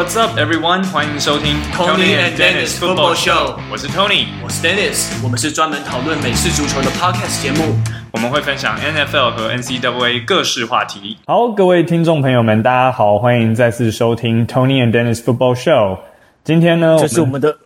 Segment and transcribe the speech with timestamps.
[0.00, 0.82] What's up, everyone？
[0.86, 3.56] 欢迎收听 Tony and Dennis Football Show。
[3.70, 5.22] 我是 Tony，我是 Dennis。
[5.22, 7.76] 我们是专门讨论美式足球的 Podcast 节目。
[8.10, 11.18] 我们会分享 NFL 和 NCAA 各式话题。
[11.26, 15.98] 好，各位听众朋友们，大家好，欢迎再次收听 Tony and Dennis Football Show。
[16.44, 17.58] 今天呢，这是我们的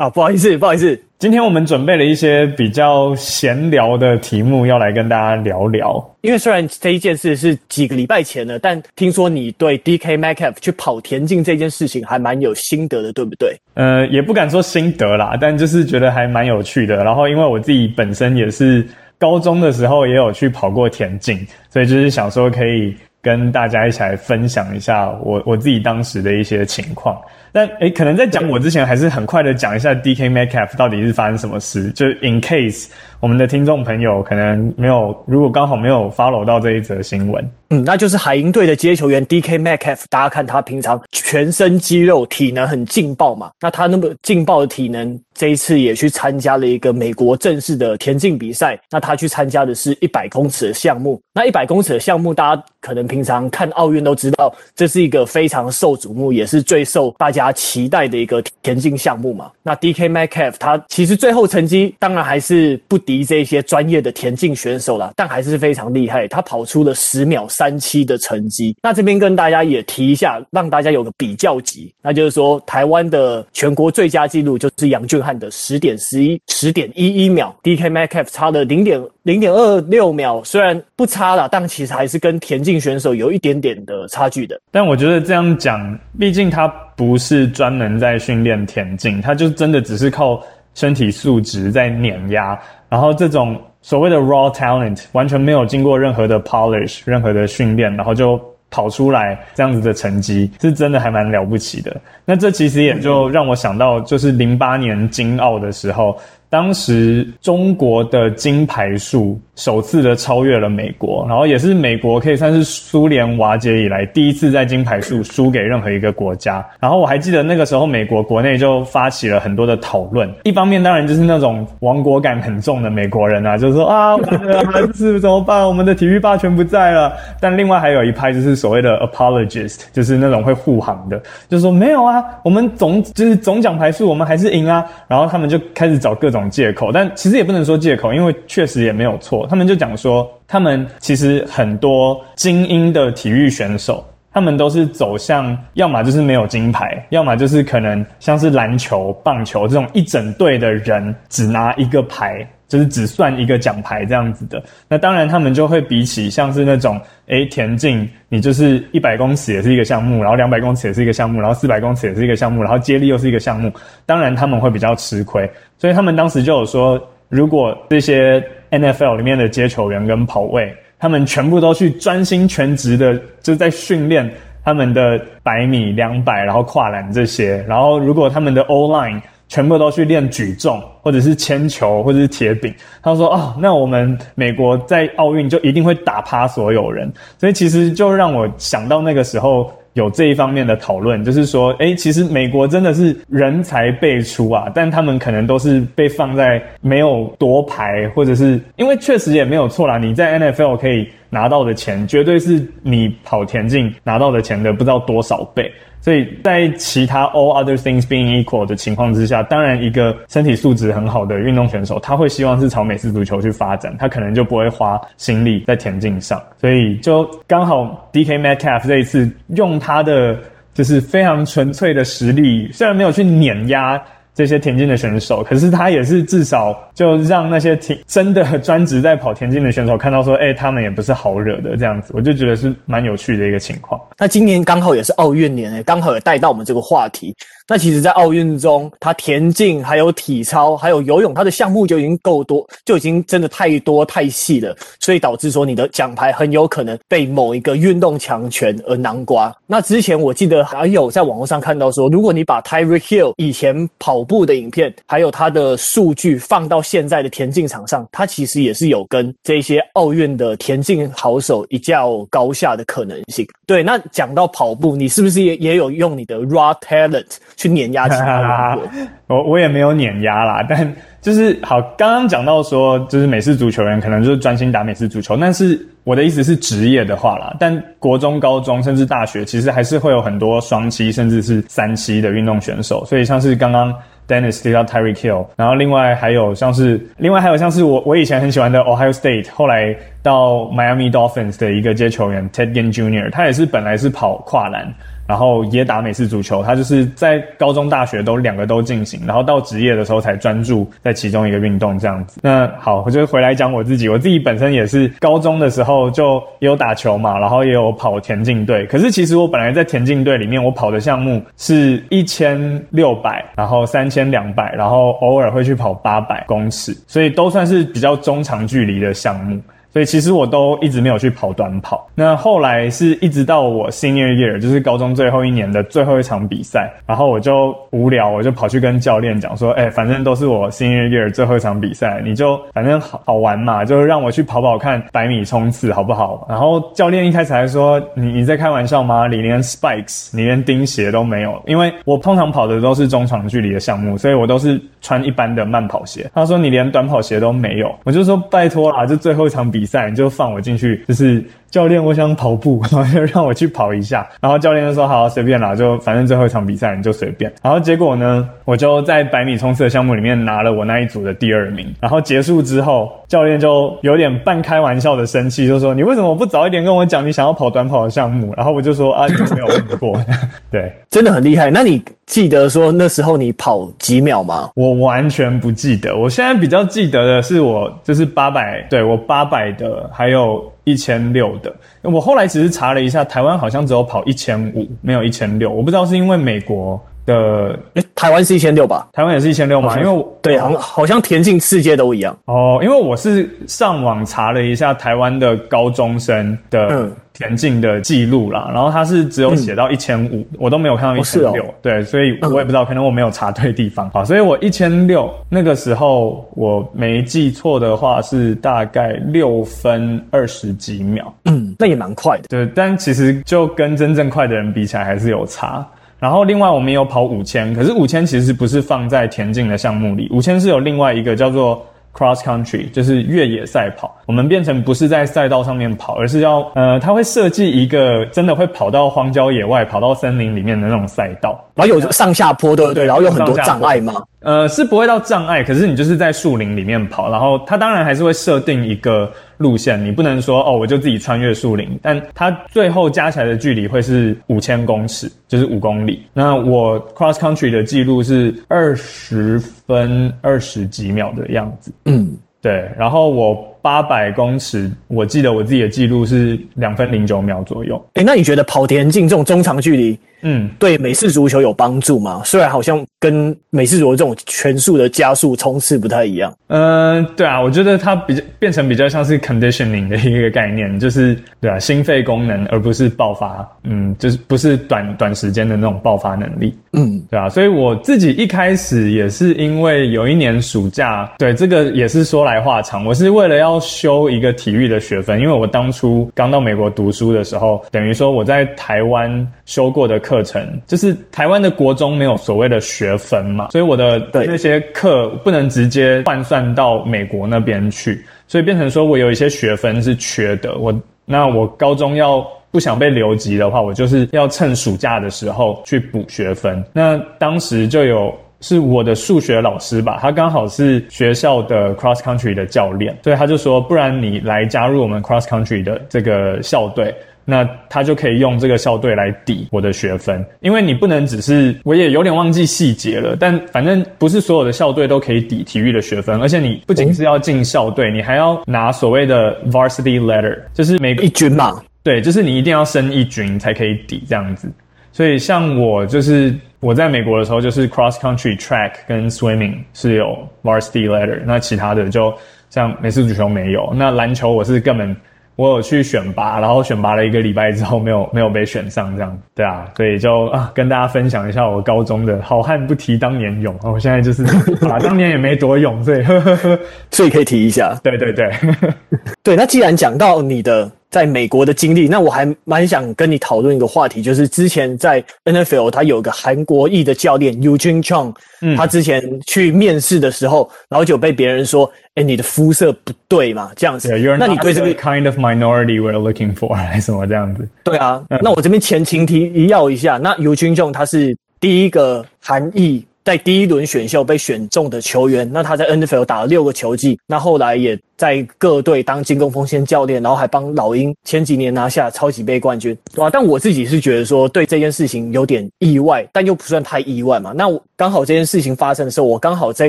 [0.00, 0.98] 啊，不好意思，不好意思。
[1.18, 6.16] 今天我们准备了一些比较闲聊的题目，要来跟大家聊聊。
[6.22, 13.54] 因为虽然这一件事是几个礼拜前了，但听说你对 DK Metcalf 去跑田径这件事情还蛮有心得的，对不对？
[13.74, 17.04] 呃，也不敢说心得啦，但就是觉得还蛮有趣的。
[17.04, 18.82] 然后，因为我自己本身也是
[19.18, 27.20] 高中的时候也有去跑过田径，所以就是想说可以跟大家一起来分享一下我我自己当时的一些情况。
[27.52, 32.86] 但诶，可能在讲我之前，还是很快的讲一下 DK Metcalf 到底是发生什么事，就 in case
[33.18, 57.39] 我们的听众朋友可能没有，如果刚好没有 follow 到这一则新闻，嗯，那就是海鹰队的接球员 DK Metcalf，大家看他平常全身肌肉、体能很劲爆嘛，那他那么劲爆的体能，这一次也去参加了一个美国正式的田径比赛，那他去参加的是一百公尺的项目，那一百公尺的项目，大家可能平常看奥运都知道，这是一个非常受瞩目，也是最受大家。
[57.44, 68.76] 家期待的一个田径项目嘛，那 DK Metcalf 他其实最后成绩当然还是不敌这些专业的田径选手啦，但还是非常厉害，他跑出了十秒三七的成绩。
[68.82, 84.60] 那这边跟大家也提一下，让大家有个比较级，那就是说台湾的全国最佳纪录就是杨俊翰的十点十一十点一一秒，DK Metcalf 差了零点零点二六秒，虽然不差啦，但其实还是跟田径选手有一点点的差距的。
[84.70, 86.72] 但我觉得这样讲，毕竟他。
[87.00, 90.38] 不是专门在训练田径，他就真的只是靠
[90.74, 101.98] 身体素质在碾压，然后这种所谓的 raw talent 完全没有经过任何的 polish、任何的训练，然后就跑出来这样子的成绩，是真的还蛮了不起的。
[102.26, 106.14] 那这其实也就让我想到，就是零八年金奥的时候。
[106.50, 116.66] 当时中国的金牌数首次的超越了美国，然后也是美国可以算是苏联瓦解以来第一次在金牌数输给任何一个国家。
[116.80, 120.28] 然后我还记得那个时候，美国国内就发起了很多的讨论。
[120.42, 125.64] 一方面当然就是那种亡国感很重的美国人啊，就是说啊，我们的孩子怎么办？
[125.64, 127.12] 我们的体育霸权不在了。
[127.38, 131.16] 但另外还有一派就是所谓的 apologist，就是那种会护航的，
[131.48, 134.84] 就是说没有啊，我们总就是总奖牌数我们还是赢啊。
[135.06, 136.39] 然后他们就开始找各种。
[136.48, 139.46] 借口，但其实也不能说借口，因为确实也没有错。
[139.50, 152.48] 他们就讲说，他们其实很多精英的体育选手，他们都是走向，要么就是没有金牌，要么就是可能像是篮球、棒球这种一整队的人只拿一个牌。
[152.70, 163.72] 就是只算一个奖牌这样子的，那当然他们就会比起像是那种，诶，田径，你就是一百公尺也是一个项目，然后两百公尺也是一个项目，然后四百公尺也是一个项目，然后接力又是一个项目，
[164.06, 166.96] 当然他们会比较吃亏，所以他们当时就有说，
[167.28, 174.30] 如果这些 NFL 里面的接球员跟跑卫，他们全部都去专心全职的，就在训练
[174.64, 179.20] 他们的百米、两百，然后跨栏这些，然后如果他们的 O-line
[179.50, 182.72] 全部都去练举重，或者是铅球，或者是铁饼。
[183.02, 199.98] 他说：“哦，那我们美国在奥运就一定会打趴所有人。”所以其实就让我想到那个时候有这一方面的讨论，就是说，诶，其实美国真的是人才辈出啊，但他们可能都是被放在没有夺牌，或者是因为确实也没有错啦。
[199.98, 205.72] 你在 NFL 可以拿到的钱，绝对是你跑田径拿到的钱的不知道多少倍。
[206.02, 216.42] 所以在其他 all other things being equal 的情况之下，当然一个身体素质很好的运动选手，他会希望是朝美式足球去发展，他可能就不会花心力在田径上。
[216.58, 220.38] 所以就刚好 DK Metcalf 这一次用他的
[220.72, 224.02] 就是非常纯粹的实力，虽然没有去碾压。
[224.34, 234.00] 这些田径的选手，可是他也是至少就让那些田真的专职在跑田径的选手看到说，哎，他们也不是好惹的这样子，我就觉得是蛮有趣的一个情况。
[234.18, 237.34] 那今年刚好也是奥运年诶，刚好也带到我们这个话题。
[237.68, 249.54] 那其实，在奥运中，他田径、还有体操、还有游泳，他的项目就已经够多，就已经真的太多太细了，所以导致说你的奖牌很有可能被某一个运动强权而囊瓜。
[249.68, 263.46] 那之前我记得还有在网络上看到说，如果你把 Tyree Hill 以前跑跑步的影片，还有他的数据放到现在的田径场上，他其实也是有跟这些奥运的田径好手一较高下的可能性。
[263.66, 267.38] 对，那讲到跑步，你是不是也也有用你的 raw talent？
[267.56, 275.86] 去碾压其他人， 我我也没有碾压啦，但就是好，刚刚讲到说，就是美式足球员可能就是专心打美式足球，但是。
[276.02, 283.04] 我的意思是职业的话啦，但国中、高中甚至大学，其实还是会有很多双七甚至是三七的运动选手。
[283.04, 283.94] 所以像是刚刚
[284.30, 294.94] Dennis 提到 Tyreek Hill，然后另外还有像是另外还有像是我我以前很喜欢的 Ohio State，后来到 Miami Dolphins 的一个接球员 Ted Ginn Jr.，他也是本来是跑跨栏。
[295.30, 302.40] 然后也打美式足球，他就是在高中、大学都两个都进行，然后到职业的时候才专注在其中一个运动这样子。
[302.42, 308.84] 那好，我就回来讲我自己，我自己本身也是高中的时候就也有打球嘛，然后也有跑田径队。
[308.86, 319.60] 可是其实我本来在田径队里面，我跑的项目是一千六百，然后三千两百，然后偶尔会去跑八百公尺，所以都算是比较中长距离的项目。
[319.92, 322.08] 所以其实我都一直没有去跑短跑。
[322.14, 339.26] 那后来是一直到我 senior year，就是高中最后一年的最后一场比赛，然后我就无聊，我就跑去跟教练讲说：“哎，反正都是我 senior year 最后一场比赛，你就反正好好玩嘛，就让我去跑跑看百米冲刺好不好？”然后教练一开始还说：“你你在开玩笑吗？
[339.26, 346.30] 你连 spikes，你连钉鞋都没有。”因为我通常跑的都是中长距离的项目，所以我都是穿一般的慢跑鞋。
[346.32, 351.42] 他说：“你连短跑鞋都没有。”我就说：“拜托啦，这最后一场比。”比赛你就放我进去，就是。
[351.70, 354.28] 教练，我想跑步， 然后就让我去跑一下。
[354.40, 361.86] 然后教练就说：“好，随便啦，就反正最后一场比赛你就随便。”然后结果呢，我就在百米冲刺的项目里面拿了我那一组的第二名。
[362.00, 370.20] 然后结束之后，教练就有点半开玩笑的生气，就说：“你为什么不早一点跟我讲你想要跑短跑的项目？”然后我就说：“啊，你没有问过。”
[370.72, 371.70] 对，真的很厉害。
[371.70, 374.70] 那你记得说那时候你跑几秒吗？
[374.74, 376.16] 我完全不记得。
[376.16, 380.72] 我现在比较记得的是我就是八百，对，我八百的，还有。
[380.84, 381.72] 一千六的，
[382.02, 385.70] 我后来只是查了一下，台湾好像只有跑一千五，没有一千六。
[385.70, 389.08] 我不知道是因为美国的，诶，台湾是一千六吧？
[389.12, 389.98] 台湾也是一千六嘛？
[389.98, 392.80] 因为我对，好像好像田径世界都一样哦。
[392.82, 396.88] 因为我是上网查了一下台湾的高中生的。
[396.90, 415.86] 嗯田径的记录啦，然后他是只有写到一千五，我都没有看到一千六，对，所以我也不知道，可能我没有查对地方，好，所以我一千六那个时候我没记错的话是大概六分二十几秒，嗯，那也蛮快的，对，但其实就跟真正快的人比起来还是有差。
[416.20, 421.84] 然后另外我们也有跑五千，可是五千其实不是放在田径的项目里，五千是有另外一个叫做。
[422.12, 433.04] Cross country 就是越野赛跑，我们变成不是在赛道上面跑，而是要呃，它会设计一个真的会跑到荒郊野外、跑到森林里面的那种赛道，然后有上下坡，对不对？
[433.04, 434.22] 然后有很多障碍吗？
[434.40, 446.22] 呃，是不会到障碍，可是你就是在树林里面跑，然后它当然还是会设定一个路线，你不能说哦，我就自己穿越树林，但它最后加起来的距离会是五千公尺，就是五公里。
[446.32, 453.69] 那我 cross country 的记录是二十分二十几秒的样子，嗯，对，然后我。
[453.82, 457.96] 八百公尺，我记得我自己的记录是两分零九秒左右。
[458.14, 462.42] 诶、欸，那你觉得跑田径这种中长距离，嗯，对美式足球有帮助吗？
[462.44, 466.54] 虽然好像跟美式足球这种全速的加速冲刺不太一样。
[466.68, 483.69] 嗯、呃，对啊，我觉得它比较变成比较像是 conditioning 的一个概念，就是对啊，心肺功能而不是爆发，嗯，就是不是短短时间的那种爆发能力，嗯，对啊，所以我自己一开始也是因为有一年暑假，对这个也是说来话长，我是为了要。
[483.70, 500.76] 要修一个体育的学分，因为我当初刚到美国读书的时候，等于说我在台湾修过的课程，就是台湾的国中没有所谓的学分嘛，所以我的那些课不能直接换算到美国那边去，所以变成说我有一些学分是缺的。
[500.78, 500.92] 我
[501.24, 506.84] 那我高中要不想被留级的话，我就是要趁暑假的时候去补学分。
[506.92, 508.34] 那当时就有。
[508.60, 517.14] 是我的数学老师吧，他刚好是学校的 cross country 的教练，所以他就说，不然你来加入我们 cross country 的这个校队，
[517.44, 534.70] 那他就可以用这个校队来抵我的学分，因为你不能只是，我也有点忘记细节了，但反正不是所有的校队都可以抵体育的学分，而且你不仅是要进校队，你还要拿所谓的 varsity letter，就是每个一军嘛，对，就是你一定要升一军才可以抵这样子。
[535.12, 542.32] 所以像我就是我在美国的时候，就是 cross country track 跟 swimming 是有 varsity letter，那其他的就
[542.70, 543.92] 像美式足球没有。
[543.94, 545.14] 那篮球我是根本
[545.56, 554.42] 我有去选拔，然后选拔了一个礼拜之后没有 没有被选上这样，对啊，所以就啊跟大家分享一下我高中的好汉不提当年勇，我现在就是
[554.88, 556.78] 啊当年也没多勇，所以呵呵呵，
[557.12, 557.94] 所以可以提一下。
[558.02, 558.50] 对对对，
[559.44, 559.54] 对。
[559.54, 560.90] 那既然讲到你的。
[561.10, 574.08] 在美国的经历，那我还蛮想跟你讨论一个话题，就是之前在 NFL 他有个韩国裔的教练 Eugene Chung，嗯，他之前去面试的时候，然后就被别人说，哎，你的肤色不对嘛，这样子。
[574.08, 577.68] Yeah, 那你对这个 kind of minority we're looking for 还是什么这样子？
[577.82, 583.04] 对啊，那我这边前情提要一下，那 Eugene Chung 他是第一个韩裔。
[583.22, 593.30] 在第一轮选秀被选中的球员，那他在 NFL 打了六个球季，那后来也在各队当进攻锋线教练，然后还帮老鹰前几年拿下超级杯冠军，对吧？
[593.32, 597.54] 但我自己是觉得说，对这件事情有点意外，但又不算太意外嘛。
[597.56, 599.88] 那我刚好这件事情发生的时候，我刚好在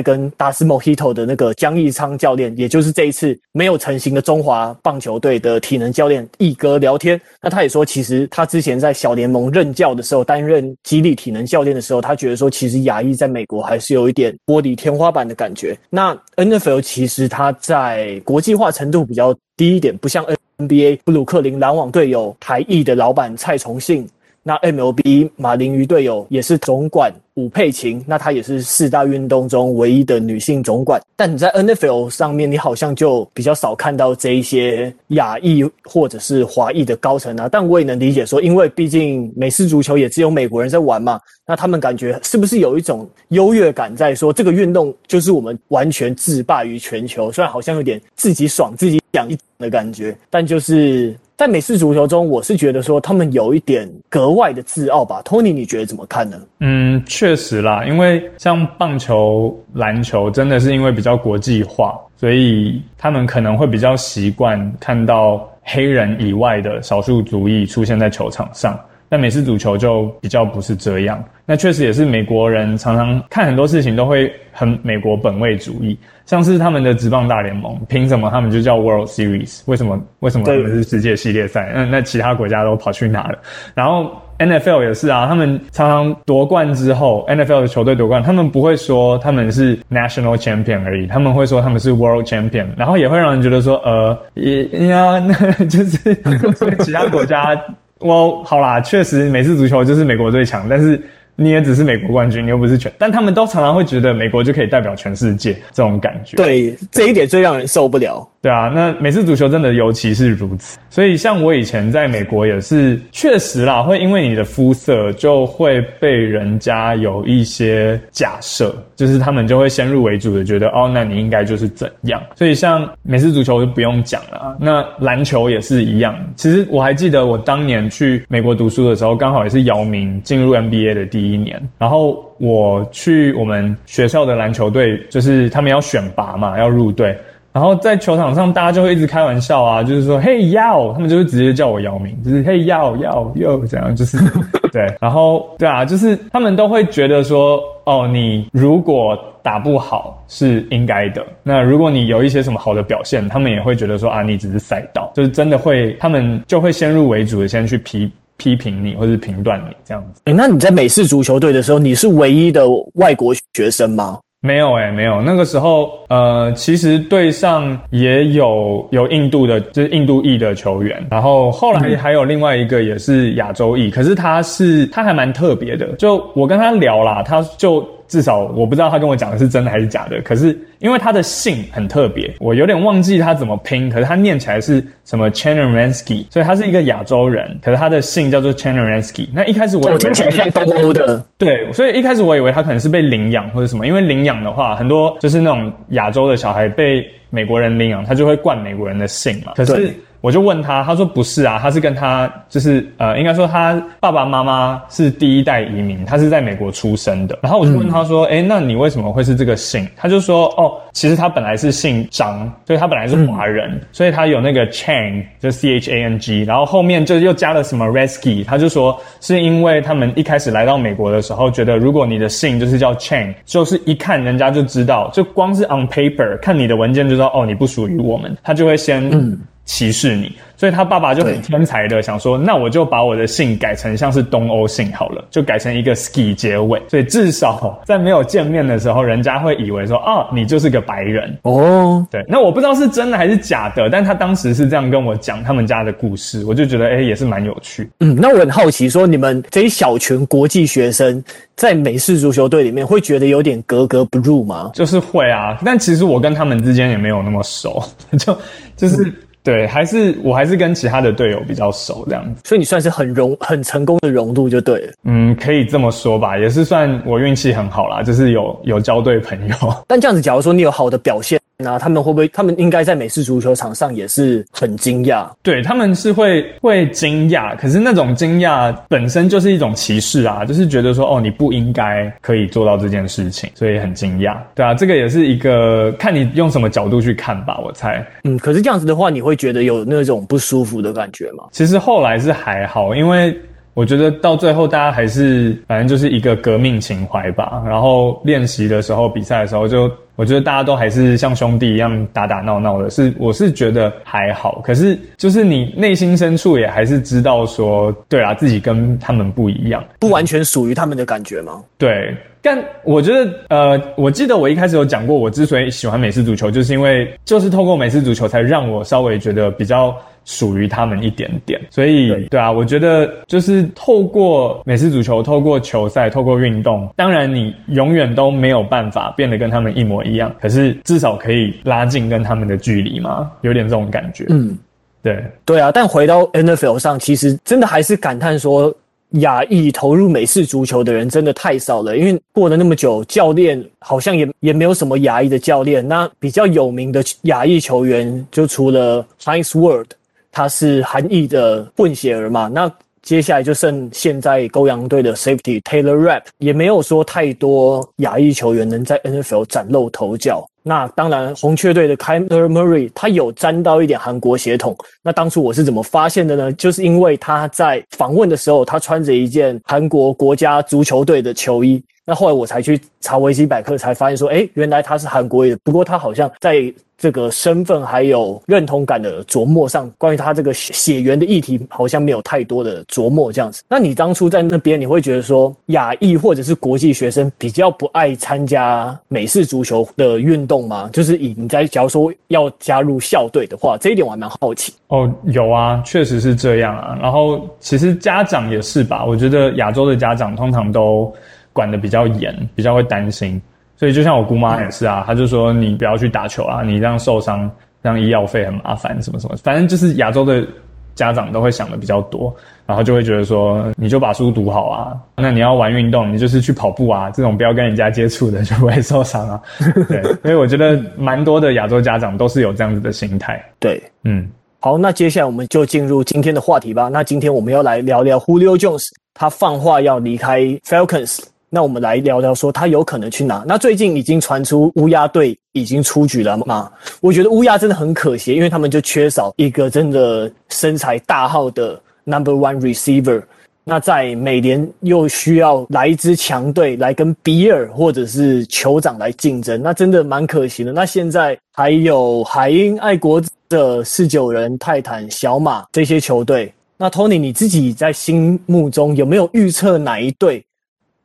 [0.00, 7.20] 跟达斯 Mojito 的那个江义昌教练，也就是这一次没有成型的中华棒球队的体能教练奕哥聊天。
[7.42, 15.76] 那他也说，其实他之前在小联盟任教的时候，担任激励体能教练的时候，他觉得说，其实亚裔在美国还是有一点玻璃天花板的感觉。
[15.90, 20.24] 那 NFL 其实他在国际化程度比较低一点，不像
[20.58, 24.08] NBA 布鲁克林篮网队有台裔的老板蔡崇信，
[24.42, 27.12] 那 MLB 马林鱼队友也是总管。
[27.36, 31.00] 武佩琴，那她也是四大运动中唯一的女性总管。
[31.16, 37.48] 但你在 NFL 上面，你好像就比较少看到这一些亚裔或者是华裔的高层啊。
[37.50, 47.32] 但我也能理解说，因为毕竟美式足球也只有美国人在玩嘛，那他们感觉是不是有一种优越感，在说这个运动就是我们完全制霸于全球？
[47.32, 55.20] 虽然好像有点自己爽自己讲一的感觉，但就是在美式足球中，我是觉得说他们有一点格外的自傲吧。
[55.24, 56.40] Tony，你觉得怎么看呢？
[56.60, 57.02] 嗯。
[57.06, 68.78] 确实啦，因为像棒球、篮球，真的是因为比较国际化，所以他们可能会比较习惯看到黑人以外的少数族裔出现在球场上。
[69.08, 71.22] 但美式足球就比较不是这样。
[71.44, 79.62] 那确实也是美国人常常看很多事情都会很美国本位主义，像是他们的职棒大联盟，凭什么他们就叫 World Series？
[79.66, 80.00] 为什么？
[80.20, 81.72] 为什么他们是世界系列赛？
[81.74, 83.38] 那那其他国家都跑去哪了？
[83.74, 84.10] 然后。
[84.38, 95.34] NFL 也是啊，他们常常夺冠之后，NFL 的球队夺冠，他们不会说他们是 National Champion 而已，他们会说他们是 World Champion，然后也会让人觉得说，呃，也呀，那
[95.66, 95.96] 就是
[96.82, 97.56] 其他国家，
[98.00, 101.00] 我好啦，确实美式足球就是美国最强，但是。
[101.36, 106.36] 你也只是美国冠军，你又不是全，但他们都常常会觉得美国就可以代表全世界这种感觉。
[106.36, 108.28] 对，这一点最让人受不了。
[108.42, 110.78] 对啊，那美式足球真的尤其是如此。
[110.90, 122.20] 所以像我以前在美国也是，确实啦，会因为你的肤色就会被人家有一些假设，就是他们就会先入为主的觉得，哦，那你应该就是怎样。
[122.34, 126.18] 所以像美式足球就不用讲了，那篮球也是一样。
[126.34, 131.42] 其实我还记得我当年去美国读书的时候，刚好也是姚明进入 NBA 的第一。
[131.42, 137.18] 年，然后我去我们学校的篮球队，就是他们要选拔嘛，要入队。
[137.52, 144.18] 然后在球场上，大家就会一直开玩笑啊，就是说“嘿姚”，他们就会直接叫我姚明，就是“嘿姚姚姚”这样，就是
[144.72, 144.82] 对。
[145.00, 160.22] 然后对啊，就是他们都会觉得说：“哦，你如果打不好是应该的，那如果你有一些什么好的表现，他们也会觉得说啊，你只是赛道，就是真的会，他们就会先入为主的先去批。”批评你或是评断你这样子。
[160.24, 164.18] 诶，那你在美式足球队的时候，你是唯一的外国学生吗？
[164.44, 165.22] 没有诶，没有。
[165.22, 171.00] 那个时候，呃，其实队上也有有印度的，就是印度裔的球员。
[171.08, 175.86] 然后后来还有另外一个也是亚洲裔，可是他是他还蛮特别的。
[175.92, 177.88] 就我跟他聊啦，他就。
[178.12, 189.30] 至少我不知道他跟我讲的是真的还是假的，可是因为他的姓很特别，我有点忘记他怎么拼，可是他念起来是什么 Chernyansky，所以他是一个亚洲人，可是他的姓叫做 Chernyansky。
[189.32, 199.90] 那一开始我听起来像东欧的，对，所以一开始我以为他可能是被领养或者什么，因为领养的话，很多就是那种亚洲的小孩被美国人领养，他就会冠美国人的姓嘛，可是。
[200.22, 207.36] 我就问他，他说不是啊，他是跟他就是呃，应该说他爸爸妈妈是第一代移民，他是在美国出生的。
[207.42, 209.86] 然后我就问他说，诶、嗯欸、那你为什么会是这个姓？
[209.96, 229.04] 他就说，哦，其实他本来是姓张，所以他本来是华人，嗯、所以他有那个 Chang，就 C H A N G，然后后面就又加了什么 Resky，他就说是因为他们一开始来到美国的时候，觉得如果你的姓就是叫 Chang，就是一看人家就知道，就光是 on paper 看你的文件就知道，哦，你不属于我们，他就会先。
[229.10, 242.04] 嗯歧视你，所以他爸爸就很天才的想说，那我就把我的姓改成像是东欧姓好了，就改成一个 ski 结尾，所以至少在没有见面的时候，人家会以为说，哦，你就是个白人哦。
[242.10, 247.88] 对，那我不知道是真的还是假的，但他当时是这样跟我讲他们家的故事，我就觉得，哎，也是蛮有趣。
[248.00, 251.22] 嗯，那我很好奇，说你们这一小群国际学生
[251.54, 254.72] 在美式足球队里面会觉得有点格格不入吗？
[254.74, 257.80] 就是会啊，但其实我跟他们之间也没有那么熟，
[258.18, 258.36] 就
[258.76, 259.14] 就是。
[259.42, 264.92] 对，还是我还是跟其他的队友比较熟这样子，所以你算是很融很成功的融入就对了。
[265.04, 269.56] 嗯，可以这么说吧，也是算我运气很好啦，就是有有交对朋友。
[269.88, 271.41] 但这样子，假如说你有好的表现。
[271.62, 272.28] 那他们会不会？
[272.28, 275.26] 他们应该在美式足球场上也是很惊讶。
[275.42, 284.36] 对，他们是会会惊讶，可是那种惊讶本身就是一种歧视啊，就是觉得说哦，你不应该可以做到这件事情，所以很惊讶。
[284.54, 288.04] 对啊，这个也是一个看你用什么角度去看吧，我猜。
[288.24, 291.44] 嗯，可是这样子的话，你会觉得有那种不舒服的感觉吗？
[291.52, 293.34] 其实后来是还好，因为。
[293.74, 297.62] 我觉得到最后，大家还是反正就是一个革命情怀吧。
[297.66, 302.90] 然后练习的时候、比赛的时候，就我觉得大家都还是像兄弟一样打打闹闹的。
[302.90, 304.60] 是，我是觉得还好。
[304.64, 311.62] 可是，就是你内心深处也还是知道说，对啊，自己跟他们不一样，不完全属于他们的感觉吗？
[311.78, 312.14] 对。
[312.42, 319.96] 但我觉得，呃，我记得我一开始有讲过，我之所以喜欢美式足球，就是因为就是透过美式足球，才让我稍微觉得比较。
[320.24, 334.24] 属于他们一点点，所以对，对啊，我觉得就是透过美式足球，透过球赛，透过运动，当然你永远都没有办法变得跟他们一模一样，可是至少可以拉近跟他们的距离嘛，有点这种感觉。
[334.28, 334.56] 嗯，
[335.02, 335.72] 对，对啊。
[335.74, 338.72] 但回到 NFL 上，其实真的还是感叹说，
[339.20, 345.86] 亚裔投入美式足球的人真的太少了，因为过了那么久，教练好像也也没有什么亚裔的教练。
[345.86, 349.86] 那比较有名的亚裔球员，就除了 Hines Ward。
[350.34, 352.48] 他是韩裔的混血儿嘛？
[352.48, 360.48] 那接下来就剩现在公羊队的 Safety Taylor Rapp，也没有说太多亚裔球员能在 NFL 崭露头角。
[360.62, 364.76] 那当然，红雀队的 Kyler Murray 他有沾到一点韩国血统。
[365.02, 366.52] 那当初我是怎么发现的呢？
[366.52, 371.82] 就是因为他在访问的时候，他穿着一件韩国国家足球队的球衣。
[372.04, 375.58] 那后来我才去查维基百科，才发现说，诶，原来他是韩国裔的。
[375.62, 383.62] 不过他好像在这个身份还有认同感的琢磨上，关于他这个血缘的议题，好像没有太多的琢磨这样子。
[383.68, 390.90] 那你当初在那边，你会觉得说，亚裔或者是国际学生比较不爱参加美式足球的运动吗？
[390.92, 394.74] 就是以你在假如说要加入校队的话，这一点我还蛮好奇。
[394.88, 396.98] 哦，有啊，确实是这样啊。
[397.00, 401.14] 然后其实家长也是吧，我觉得亚洲的家长通常都。
[401.52, 403.40] 管得比较严，比较会担心，
[403.76, 407.50] 所以就像我姑妈也是啊，她就说你不要去打球啊，你这样受伤，
[407.82, 410.46] 这样医药费很麻烦，什么什么，反正就是亚洲的
[410.94, 412.34] 家长都会想的比较多，
[412.66, 419.40] 然后就会觉得说你就把书读好啊，那你要玩运动，你就是去跑步啊，这种不要跟人家接触的 就不会受伤啊。
[419.88, 423.42] 对，所以我觉得蛮多的亚洲家长都是有这样子的心态。
[423.58, 424.28] 对，嗯，
[424.60, 426.88] 好，那接下来我们就进入今天的话题吧。
[426.88, 428.84] 那今天我们要来聊聊 Julio Jones，
[429.14, 431.31] 他放话要离开 Falcons。
[431.54, 433.44] 那我们来聊聊，说他有可能去哪？
[433.46, 436.72] 那最近已经传出乌鸦队已经出局了吗？
[437.02, 443.22] 我觉得乌鸦真的很可惜，因为他们就缺少一个真的身材大号的 number one receiver。
[443.64, 450.72] 那在美联又需要来一支强队来跟比尔或者是酋长来竞争，那真的蛮可惜的。
[450.72, 456.50] 那现在还有海鹰、爱国者、四九人、泰坦、小马这些球队。
[456.78, 460.42] 那 Tony，你自己在心目中有没有预测哪一队？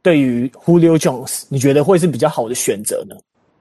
[0.02, 3.16] 对于 Julio Jones，你觉得会是比较好的选择呢？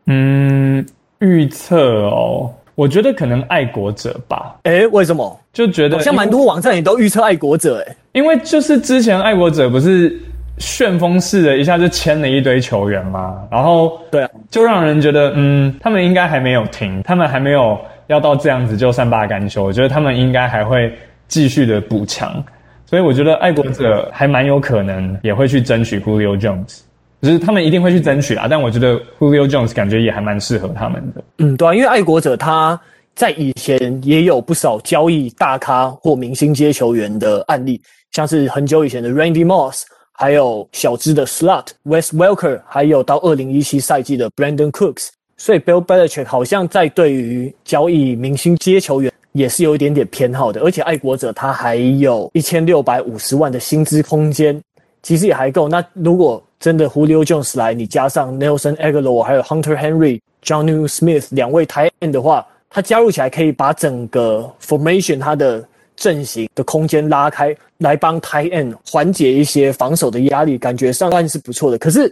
[0.07, 0.87] 嗯，
[1.18, 4.57] 预测哦，我觉得可能爱国者吧。
[4.64, 5.40] 诶，为什么？
[5.53, 10.16] 就觉得好像蛮多网站也都预测爱国者诶，因为就是之前爱国者不是
[10.59, 20.92] 旋风式的一下就签了一堆球员嘛，然后对啊，就让人觉得嗯，他们应该还没有停，他们还没有要到这样子就善罢甘休，我觉得他们应该还会
[21.27, 22.44] 继续的补强。
[22.87, 26.79] 所以我觉得爱国者还蛮有可能也会去争取 Julio Jones，
[27.20, 28.46] 就是他们一定会去争取啊。
[28.49, 31.25] 但我觉得 Julio Jones 感觉也还蛮适合他们的。
[31.38, 32.81] 嗯，对啊，因为爱国者他
[33.14, 37.81] 在以前也有不少交易大咖或明星接球员的案例，
[38.12, 45.09] 像是很久以前的 Randy Moss，还有小资的 Slot Wes Welker，还有到二零一七赛季的 Brandon Cooks。
[45.38, 54.59] 所以 Bill Belichick 好像在对于交易明星接球员，也是有一点点偏好的，而且爱国者他还有一千六百五十万的薪资空间，
[55.03, 55.68] 其实也还够。
[55.68, 65.20] 那如果真的 Julio Jones 来，你加上 Nelson Agholor 还有 Hunter Henry、John New Smith 两位 tight end 的话，他加入起来可以把整个 formation
[65.20, 65.62] 他的
[65.96, 71.77] 阵型的空间拉开，来帮 tight end 缓解一些防守的压力，感觉上算是不错的。
[71.77, 72.11] 可是，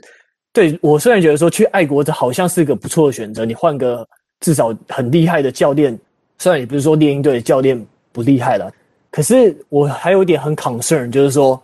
[0.53, 4.07] 对我虽然觉得说去爱国者好像是个不错的选择，你换个
[4.41, 5.99] 至少很厉害的教练。
[6.39, 7.81] 虽然也不是说猎鹰队的教练
[8.13, 8.73] 不厉害了，
[9.11, 11.61] 可是我还有一点很 concern，就是说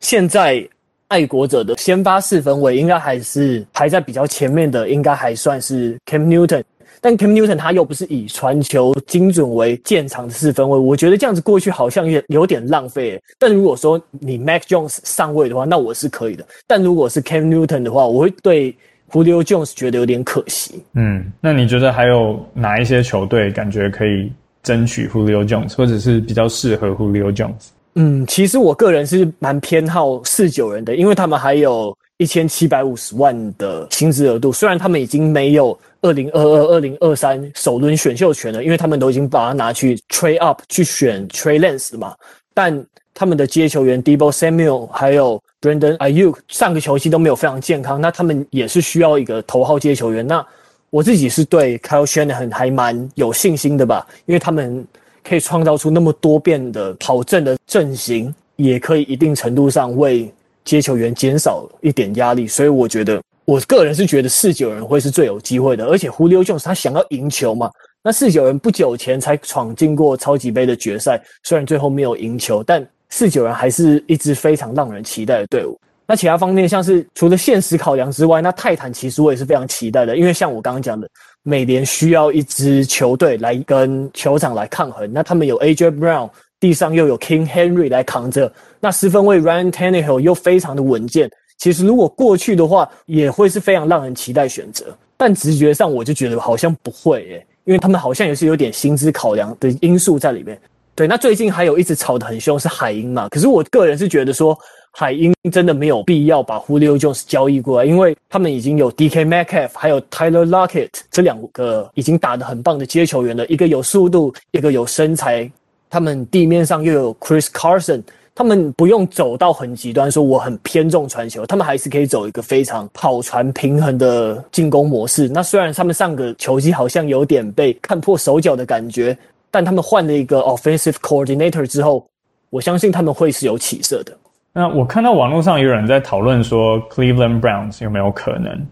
[0.00, 0.66] 现在
[1.08, 6.62] 爱国者的先发四分卫应该还是排在比较前面的，应该还算是 Cam Newton。
[7.00, 13.20] 但 Cam Newton 他又不是以传球精准为建长的四分卫，我觉得这样子过去好像也有点浪费。
[13.38, 16.46] 但如果说你 Mac Jones 上位的话，那我是可以的。
[16.66, 18.74] 但如果是 Cam Newton 的话，我会对
[19.12, 20.82] Julio Jones 觉得有点可惜。
[20.94, 27.68] 嗯，那你觉得还有哪一些球队感觉可以争取 Julio Jones，或者是比较适合 Julio Jones？
[27.94, 34.50] 嗯，其实我个人是蛮偏好四九人的，因为他们还有一千七百五十万的薪资额度。
[34.50, 42.14] 虽然他们已经没有二零二二、二零二三首轮选秀权了，因为他们都已经把它拿去 trade up 去选 Trey Lance 了嘛。
[42.54, 42.74] 但
[43.14, 50.26] 他们的接球员 Debo Samuel 还有 Brandon Aiyuk 上个球季都没有非常健康，那他们也是需要一个头号接球员。
[50.26, 50.44] 那
[50.90, 54.86] 我自己是对 Kyle Shanahan 还蛮有信心的吧，因为他们。
[55.24, 60.28] 可以创造出那么多变的跑阵的阵型，也可以一定程度上为
[60.64, 65.86] 接球员减少一点压力，所以我觉得，我个人是觉得四九人会是最有机会的。
[65.86, 67.70] 而且 Julio Jones 他想要赢球嘛，
[68.02, 75.78] 那四九人不久前才闯进过超级杯的决赛，虽然最后没有赢球，但四九人还是一支非常让人期待的队伍。
[76.04, 81.08] 那其他方面，像是除了现实考量之外，那泰坦其实我也是非常期待的，因为像我刚刚讲的。
[81.44, 91.28] 美联需要一支球队来跟酋长来抗衡，那他们有 AJ Brown，地上又有 King Henry 来扛着，那四分卫 Ryan Tannehill 又非常的稳健。
[91.58, 94.96] 其实如果过去的话，也会是非常让人期待选择。
[95.16, 100.56] 但直觉上我就觉得好像不会诶，因为他们好像也是有点薪资考量的因素在里面。
[100.94, 104.58] 对，那最近还有一直吵得很凶是海鹰嘛，可是我个人是觉得说。
[104.94, 115.50] 海鹰真的没有必要把 Julio Jones 交易过来，因为他们已经有 DK Metcalf 还有 Tyler Lockett 这两个已经打得很棒的接球员了，一个有速度，一个有身材。
[115.88, 118.02] 他们地面上又有 Chris Carson，
[118.34, 125.26] 他们不用走到很极端，说我很偏重传球，他们还是可以走一个非常跑传平衡的进攻模式。
[125.26, 129.16] 那虽然他们上个球季好像有点被看破手脚的感觉，
[129.52, 132.04] 但他们换了一个 Offensive Coordinator 之后，
[132.48, 134.12] 我相信他们会是有起色的。
[134.54, 138.66] 那我看到网络上有人在讨论说，Cleveland Browns 有没有可能？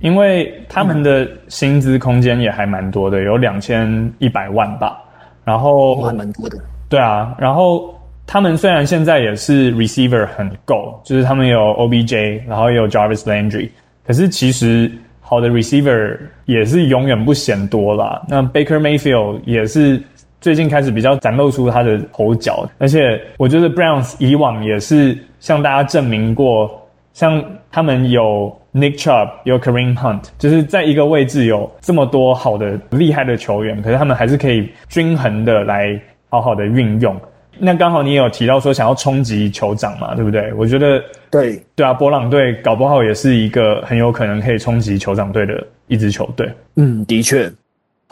[0.00, 4.98] 因为他们的薪资空间也还蛮多的，有两千一百万吧。
[5.44, 6.58] 然后还蛮多的。
[6.88, 7.94] 对啊，然后
[8.26, 13.68] 他们虽然现在也是 receiver 很够，就是他们有 OBJ，然后也有 Jarvis Landry，
[14.06, 14.90] 可是其实
[15.20, 18.22] 好的 receiver 也是永远不嫌多啦。
[18.28, 20.02] 那 Baker Mayfield 也是。
[20.42, 26.68] 最近开始比较展露出他的头角，而且我觉得 Browns 以往也是向大家证明过，
[27.14, 37.16] 像他们有 Nick Chubb，有 Kareem Hunt，就是在一个位置有这么多好的厉害的球员，可是他们还是可以均衡的来好好的运用。
[37.58, 40.52] 那刚好你也有提到说想要冲击酋长嘛，对不对？
[40.54, 41.00] 我觉得
[41.30, 46.50] 对对啊，博朗队搞不好也是一个很有可能可以冲击酋长队的一支球队。
[46.74, 47.48] 嗯，的确。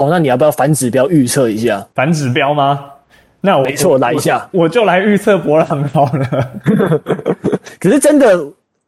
[0.01, 1.87] 哦，那你要不要反指标预测一下？
[1.95, 2.81] 反指标吗？
[3.43, 6.51] 那我没错，来一下，我，我就来预测博朗好了。
[7.79, 8.39] 可是真的，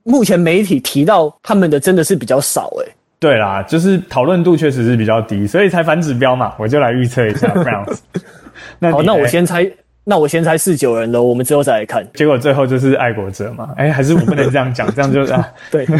[0.05, 2.92] 目前媒体提到他们的真的是比较少诶。
[3.18, 6.55] 对啦，就是讨论度确实是比较低，所以才反指标嘛。
[6.59, 7.98] 我就来预测一下 Browns。
[8.79, 9.70] 那好，那我先猜。
[10.04, 12.06] 那我先猜四九人了，我们之后再来看。
[12.14, 13.72] 结果最后就是爱国者嘛？
[13.76, 15.86] 哎、欸，还是我不能这样讲， 这样就啊，对。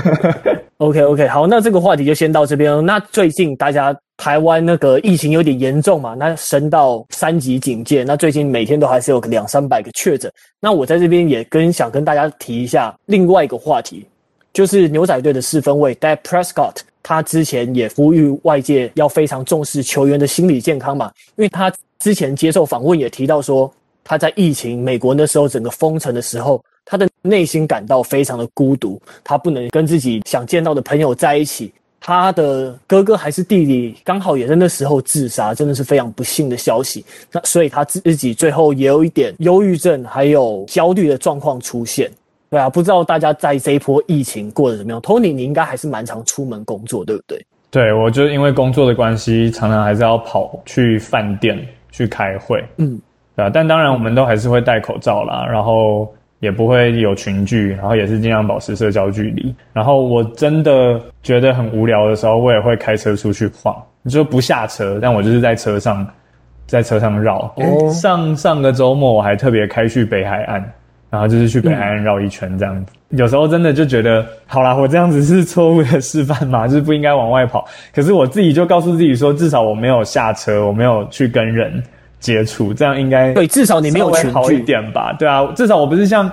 [0.79, 2.85] OK OK，好，那这个话题就先到这边。
[2.85, 6.17] 那最近大家台湾那个疫情有点严重嘛？
[6.19, 10.29] 那升到三级警戒，那最近每天都还是有个两三百个确诊。
[10.59, 14.05] 那我在这边也跟想跟大家提一下另外一个话题，
[14.53, 23.73] 就是牛仔队的四分卫 Dak Prescott，他之前也呼吁外界要非常重视球员的心理健康嘛，因为他之前接受访问也提到说。
[24.05, 31.73] 他在疫情美国那时候整个封城的时候，他的内心感到非常的孤独，他不能跟自己想见到的朋友在一起。
[32.05, 37.05] 他的哥哥还是弟弟刚好也在那时候自杀，真的是非常不幸的消息。
[37.31, 42.11] 那所以他自己最后也有一点忧郁症，还有焦虑的状况出现。
[42.51, 47.47] 对啊，不知道大家在这一波疫情过得怎么样？Tony，你应该还是蛮常出门工作，对不对？
[47.71, 52.63] 对，我就因为工作的关系，常常还是要跑去饭店去开会。
[52.79, 53.01] 嗯。
[53.43, 59.55] 对啊，但当然我们都还是会戴口罩啦，然后也不会有群聚，然后也是尽量保持社交距离。
[59.73, 63.75] 然后我真的觉得很无聊的时候，我也会开车出去晃，
[64.09, 66.07] 就不下车，但我就是在车上，
[66.67, 67.53] 在车上绕。
[67.57, 70.73] 哦，上上个周末我还特别开去北海岸，
[71.11, 72.93] 然后就是去北海岸绕一圈这样子。
[73.11, 73.19] 嗯。
[73.19, 77.63] 有时候真的就觉得，好啦，我这样子是错误的示范嘛，就是不应该往外跑。
[77.95, 81.83] 可是我自己就告诉自己说，至少我没有下车，我没有去跟人
[82.23, 85.13] 接触，这样应该对，至少你没有群聚好一点吧？
[85.19, 86.31] 对啊，至少我不是像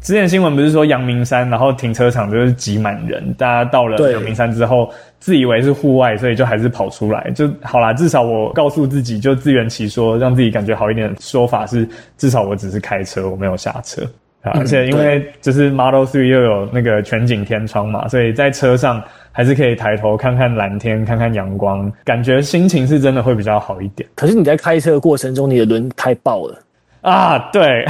[0.00, 7.92] 之前新闻不是说阳明山，然后停车场就是挤满人，大家到了阳明山之后，自以为是户外，所以就还是跑出来就好啦。
[7.92, 14.02] 至少我告诉自己，就自圆其说，让自己感觉好一点说法是，至少我只是开车，我没有下车
[14.50, 14.58] 啊。
[14.60, 24.08] 而且因为就是 Model Three 又有那个全景天窗嘛，所以在车上还是可以抬头看看蓝天，看看阳光，感觉心情是真的会比较好一点。
[24.14, 26.58] 可是你在开车的过程中，你的轮胎爆了。
[27.02, 27.84] 啊，对，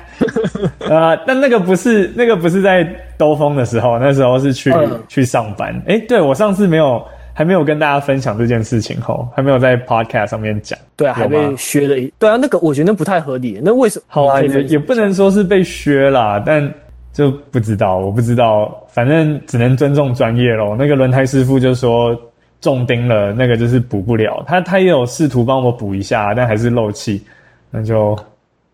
[0.88, 2.82] 呃，但那个不是那个不是在
[3.18, 5.78] 兜风的时候，那时候是去、嗯、去上班。
[5.84, 7.04] 诶，对，我上次没有
[7.38, 10.76] 还没有跟大家分享这件事情吼，还没有在 podcast 上面讲。
[10.96, 12.12] 对啊，还被削了一。
[12.18, 13.60] 对啊，那个我觉得那不太合理。
[13.62, 14.04] 那为什么？
[14.08, 16.68] 好啊，也也不能说是被削啦，但
[17.12, 20.74] 就不知道，我不知道，反正只能尊重专业咯。
[20.76, 22.20] 那个轮胎师傅就说
[22.60, 24.42] 中钉了，那个就是补不了。
[24.44, 27.24] 他他也有试图帮我补一下，但还是漏气，
[27.70, 28.18] 那就。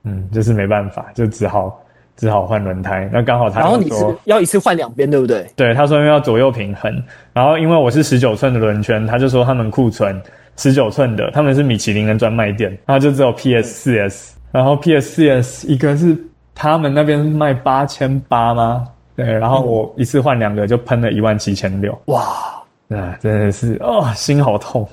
[0.06, 1.82] 嗯，就是没办法，就只好
[2.16, 3.08] 只好换轮胎。
[3.12, 5.46] 那刚好他，然后你是要一次换两边，对不对？
[5.56, 7.02] 对，他说因为要左右平衡。
[7.32, 10.20] 然后因为我是十九寸的轮圈，他就说他们库存
[10.56, 14.36] 十九寸的，他们是米其林的专卖店，然后就只有 PS 四 S。
[14.52, 16.16] 然后 PS 四 S 一个是
[16.54, 18.86] 他们那边卖八千八吗？
[19.16, 21.96] 对，然后我一次换两个就喷了一万七千六。
[22.06, 22.22] 哇，
[22.88, 24.86] 啊，真的是哦，心好痛。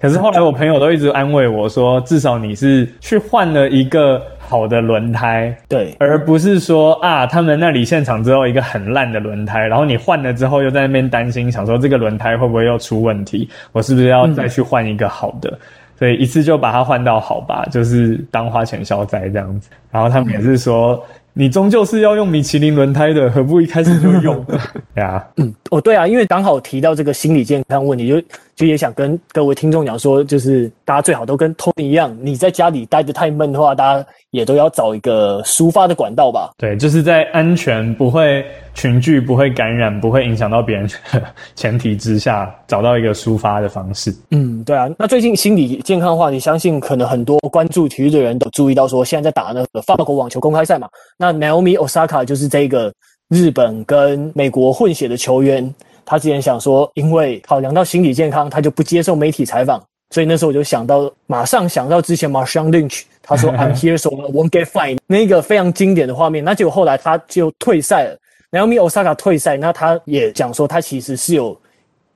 [0.00, 15.50] 可是后来我朋友都一直安慰我说，至少你是去换了一个好的轮胎，对，而不是说啊，他们那里现场只有一个很烂的轮胎，然后你换了之后又在那边担心，想说这个轮胎会不会又出问题，我是不是要再去换一个好的？
[15.50, 15.58] 嗯、
[15.98, 19.68] 所以一次就把它换到好吧，就是当花钱消灾这样子。
[19.90, 21.02] 然后他们也是说。
[21.34, 24.44] 嗯你终究是要用米其林轮胎的，何不一开始就用？
[24.94, 28.20] 对啊，嗯，哦，对啊，因为刚好提到这个心理健康问题，就
[28.60, 36.50] 就也想跟各位听众讲说，就是大家最好都跟 Tony 一样，你在家里待得太闷的话，大家也都要找一个抒发的管道吧。
[36.58, 38.44] 对，就是在安全、不会
[38.74, 41.22] 群聚、不会感染、不会影响到别人的
[41.56, 44.14] 前提之下，找到一个抒发的方式。
[44.30, 44.86] 嗯，对啊。
[44.98, 50.86] 那最近心理健康的话，你相信可能很多关注体育的人都注意到，说现在在打那个法国网球公开赛嘛。
[51.16, 52.92] 那 Naomi Osaka 就是这个
[53.30, 55.74] 日本跟美国混血的球员，
[56.10, 59.80] 他之前想说，因为考量到心理健康，他就不接受媒体采访。
[60.12, 66.44] 所以那时候我就想到，马上想到之前 Marshawn Lynch 他说 I'm here so I won't get fined 那个非常经典的画面。
[66.44, 68.18] 那结果后来他就退赛了
[68.50, 71.56] ，Naomi Osaka 退赛，那他也讲说他其实是有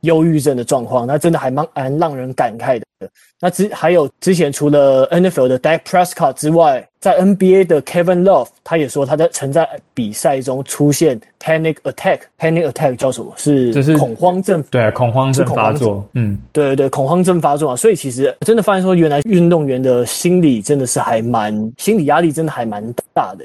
[0.05, 2.85] 忧郁症的状况，那真的还蛮蛮让人感慨的。
[3.39, 12.21] 那之还有之前除了 NFL 的 Dak Prescott 之外，在 NBA 的 Kevin Love，他也说他在曾在比赛中出现 panic attack。
[12.39, 13.31] panic attack 叫什么？
[13.37, 14.65] 是就是恐慌症。
[14.71, 16.03] 对，恐慌症发作。
[16.15, 17.77] 嗯，对对对，恐慌症发作啊。
[17.77, 23.45] 所以其实真的发现说，原来运动员的心理真的是还蛮心理压力真的还蛮大的。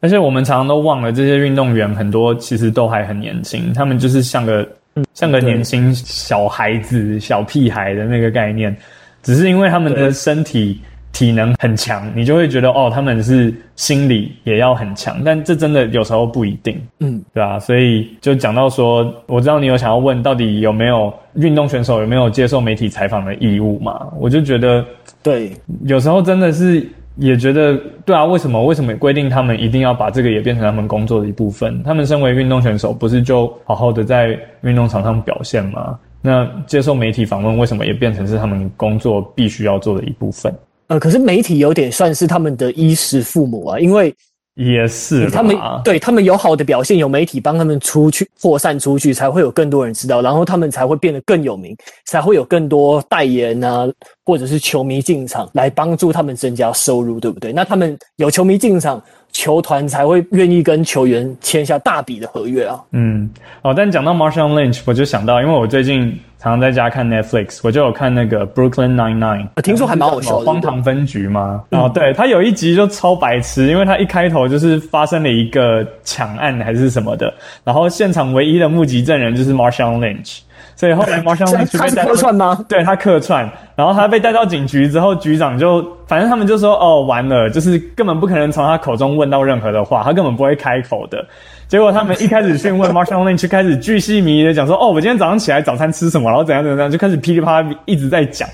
[0.00, 4.68] 而且我们常常都忘了，这些运动员很多其实都还很年轻，他们就是像个
[5.14, 8.76] 像个年轻小孩子、小屁孩的那个概念。
[9.20, 10.80] 只是因为他们的身体
[11.12, 17.58] 体能很强，你就会觉得哦，他们是心理也要很强，但这真的有时候不一定，嗯，对吧？
[17.58, 24.06] 所以就讲到说，我知道你有想要问，到底有没有运动选手有没有接受媒体采访的义务嘛？
[24.18, 24.86] 我就觉得，
[25.22, 25.50] 对，
[25.84, 31.82] 有时候真的是也觉得，对啊，为什么为什么规定他们一定要把这个也变成他们工作的一部分？
[31.82, 35.98] 他们身为运动选手，不是就好好的在运动场上表现吗？
[36.20, 40.52] 那接受媒体访问，为什么也变成是他们工作必须要做的一部分？
[40.88, 44.14] 呃，可是媒体有点算是他们的衣食父母啊，因为
[44.58, 53.88] 也是他们对他们有好的表现，有媒体帮他们出去扩散出去，才会有更多人知道，然后他们才会变得更有名，才会有更多代言啊，
[54.24, 57.52] 或者是球迷进场来帮助他们增加收入，对不对？
[57.52, 59.02] 那他们有球迷进场。
[59.30, 62.82] 球团才会愿意跟球员签下大笔的合约啊。
[62.92, 63.28] 嗯，
[63.60, 71.64] 哦，但讲到 Marshall Lynch，我就想到，因为我最近常常在家看 Netflix，我就有看那个 Brooklyn Nine Nine，听说还蛮好笑的，荒唐分局吗？
[71.70, 77.32] 嗯、哦，对，他有一集就超白痴，因为他一开头就是发生了一个抢案还是什么的，
[77.64, 80.38] 然后现场唯一的目击证人就是 Marshall Lynch。
[80.76, 82.64] 所以后来 Marshall Lynch 被带到，他是客串吗？
[82.68, 91.26] 对，他客串，然后他被带到警局之后，局长就反正他们就说哦，完了，就是根本不可能从他口中问到任何的话，他根本不会开口的。
[91.68, 98.48] 结果他们一开始讯问 Marshall Lynch 开始巨细靡遗的讲说哦，我今天早上起来早餐吃什么，然后怎样怎样，就开始噼里啪啦一直在讲。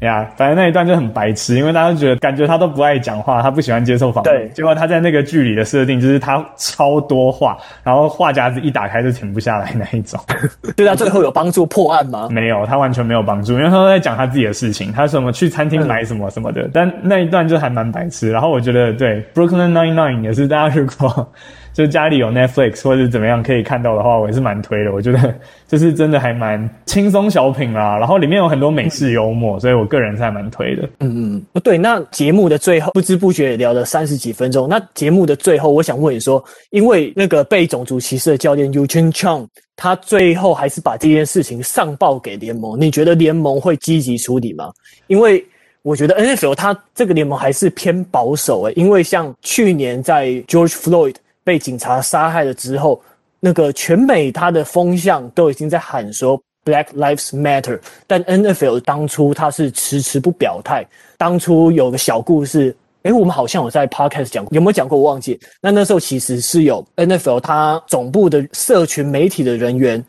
[0.00, 4.32] 呀，反正那一段就很白痴，因为大家觉得感觉他都不爱讲话，他不喜欢接受访问。
[4.32, 10.20] 对，结果他在那个剧里的设定就是他超多话，然后话匣子一打开就停不下来那一种。
[10.76, 12.28] 对他，最后有帮助破案吗？
[12.30, 16.62] 没有，他完全没有帮助，因为他都在讲他自己的事情，他什么去餐厅买什么什么的。
[16.62, 18.30] 嗯、但那一段就还蛮白痴。
[18.30, 21.32] 然后我觉得对，Brooklyn Nine Nine 也是大家如果
[21.74, 24.92] 就家里有 Netflix 或者怎么样可以看到的话，我也是蛮推的。
[24.92, 25.34] 我觉得
[25.66, 30.88] 就是真的还蛮轻松小品啦，然后里面有很多美式幽默，所以我个人是还蛮推的。
[31.00, 31.76] 嗯嗯，对。
[31.76, 34.68] 那节目的最后，不知不觉也聊了三十几分钟。
[34.68, 44.70] 那节目的最后，我想问你说，因为那个被种族歧视的教练 Eugene Chong，他最后还是把这件事情上报给联盟，你觉得联盟会积极处理吗？
[45.08, 45.44] 因为
[45.82, 53.00] 我觉得 NFL 它这个联盟还是偏保守诶，因为像去年在 George Floyd 被警察杀害了之后，
[53.38, 60.84] 那个全美它的风向都已经在喊说 Black Lives Matter，但 NFL 当初它是迟迟不表态。
[61.18, 64.98] 当初有个小故事，诶，我们好像有在 Podcast 讲，有没有讲过？
[64.98, 65.38] 我忘记。
[65.60, 70.02] 那那时候其实是有 NFL 它总部的社群媒体的人员，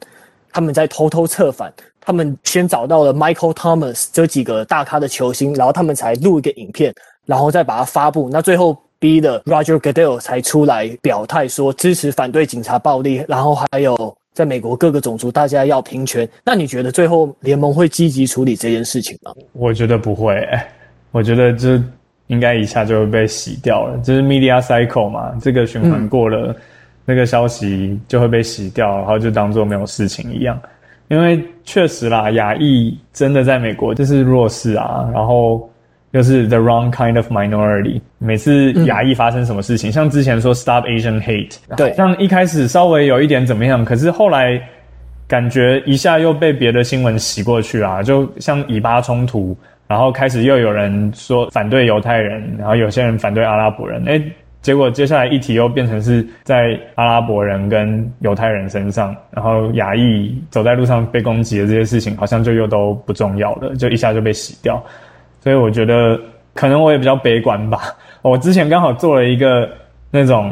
[0.51, 1.71] 他们在偷偷策反。
[2.07, 6.93] 他们先找到了 Michael Thomas 这几个大咖的球星，然后他们才录一个影片，
[7.25, 8.29] 然后再把它发布。
[8.31, 16.27] 那最后逼的 Roger Goodell 才出来表态说支持反对警察暴力，然后还有在美国各个种族大家要平权。
[16.43, 19.33] 那你觉得最后联盟会积极处理这件事情吗？
[19.53, 20.67] 我觉得不会、欸，
[21.11, 21.81] 我觉得这
[22.27, 23.97] 应该一下就会被洗掉了。
[23.99, 26.55] 就是 Media Cycle 嘛，这个循环过了，嗯、
[27.05, 30.59] 那个消息就会被洗掉，然后就当做没有事情一样。
[31.07, 35.69] 因为确实啦，亚裔真的在美国就是弱势啊，然后
[36.15, 37.99] 又是 the wrong kind of minority。
[38.19, 44.57] 每次亚裔发生什么事情，嗯、像之前说 Stop Asian Hate，对，像一开始稍微有一点怎么样，可是后来
[45.27, 49.53] 感觉一下又被别的新闻洗过去啊，就像以巴冲突，
[49.89, 54.23] 然后开始又有人说反对犹太人，然后有些人反对阿拉伯人，诶
[54.61, 64.81] 结果接下来议题又变成是在阿拉伯人跟犹太人身上，然后亚裔走在路上被攻击的这些事情，好像就又都不重要了，就一下就被洗掉。
[65.45, 66.19] 所以我觉得
[66.53, 67.79] 可能我也比较悲观吧。
[68.21, 69.69] 我之前刚好做了一个
[70.11, 70.51] 那种。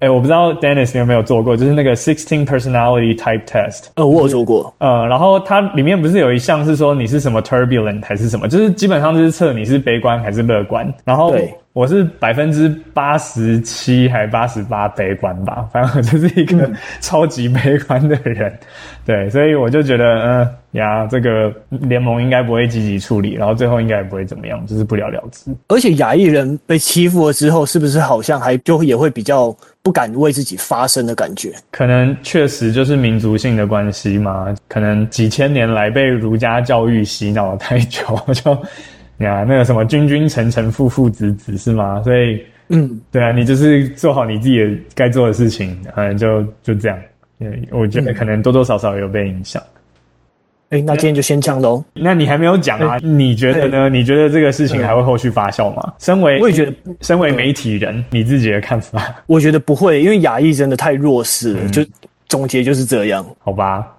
[0.00, 3.86] 哎，我不知道 Dennis 你有没有做过，就是那个 Sixteen Personality Type Test。
[3.94, 4.74] 呃，我有做过。
[4.76, 10.92] 呃，然后它里面不是有一项是说你是什么 Turbulent 还是什么，就是基本上就是测你是悲观还是乐观。
[11.04, 11.34] 然后
[11.74, 18.48] 我是百分之八十七还八十八悲观吧， 反正我就是一个超级悲观的人。
[18.48, 18.58] 嗯、
[19.04, 25.50] 对，所以我就觉得，嗯、呃、呀，这个联盟应该不会积极处理，然后最后应该也不会怎么样，就是不了了之。
[25.66, 29.54] 而且亚裔人被欺负了之后，是不是好像还就也会比较？
[29.84, 34.46] 不敢为自己发声的感觉，可能确实就是民族性的关系嘛。
[34.66, 38.58] 可能几千年来被儒家教育洗脑了太久，就
[39.18, 42.02] 呀，那个什么君君臣臣父父子子是吗？
[42.02, 46.98] 所以，嗯，对啊，你就是做好你自己的该做的事情，嗯，就就这样。
[47.70, 49.62] 我觉得可能多多少少有被影响。
[50.70, 51.84] 哎，那今天就先这样喽。
[51.92, 52.96] 那你还没有讲啊？
[53.02, 53.88] 你觉得呢？
[53.90, 55.92] 你觉得这个事情还会后续发酵吗？
[55.98, 56.72] 身为我也觉得，
[57.02, 59.14] 身为媒体人，你自己的看法？
[59.26, 61.68] 我觉得不会，因为亚裔真的太弱势了。
[61.68, 61.84] 就
[62.28, 63.93] 总结就是这样，好吧？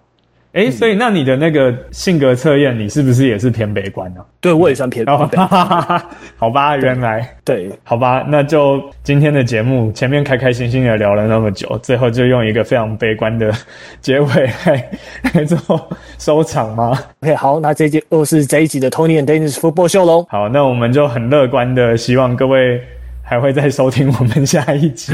[0.55, 4.25] 哎、欸，所以那你的那个性格测验，你是不是也是偏悲观呢、啊？
[4.39, 5.29] 对，我也算偏悲观。
[5.35, 6.01] 哦、
[6.39, 13.51] 好吧，原来对，好吧，那就今天的节目前面开开心心的聊了那么久，最后就用一个非常悲观的
[13.99, 14.89] 结尾来
[15.33, 20.25] 来做收场吗？OK，好，那这一集又是这一集的 Tony and Dennis Football Show 喽。
[20.29, 22.81] 好，那我们就很乐观的希望各位
[23.21, 25.11] 还会再收听我们下一集。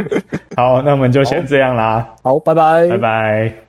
[0.56, 2.06] 好，那我们就先这样啦。
[2.22, 3.54] 好，拜拜，拜拜。